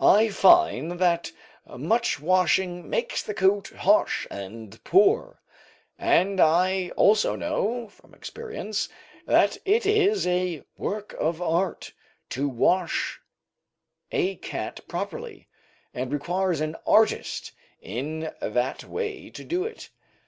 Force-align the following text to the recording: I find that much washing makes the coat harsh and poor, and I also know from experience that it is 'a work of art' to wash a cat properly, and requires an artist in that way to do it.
I 0.00 0.28
find 0.30 0.98
that 0.98 1.30
much 1.68 2.18
washing 2.18 2.90
makes 2.90 3.22
the 3.22 3.32
coat 3.32 3.68
harsh 3.68 4.26
and 4.28 4.82
poor, 4.82 5.40
and 5.96 6.40
I 6.40 6.90
also 6.96 7.36
know 7.36 7.86
from 7.86 8.12
experience 8.12 8.88
that 9.24 9.58
it 9.64 9.86
is 9.86 10.26
'a 10.26 10.64
work 10.76 11.12
of 11.12 11.40
art' 11.40 11.92
to 12.30 12.48
wash 12.48 13.20
a 14.10 14.34
cat 14.34 14.80
properly, 14.88 15.46
and 15.94 16.12
requires 16.12 16.60
an 16.60 16.74
artist 16.84 17.52
in 17.80 18.32
that 18.40 18.82
way 18.82 19.30
to 19.30 19.44
do 19.44 19.62
it. 19.62 19.90